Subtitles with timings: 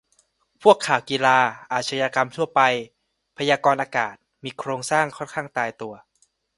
[0.61, 1.37] พวกข่าวกีฬา
[1.73, 2.61] อาชญากรรมทั่วไป
[3.37, 5.93] พยากรณ์อากาศ มีโครงสร้างค่อนข้างตายตัว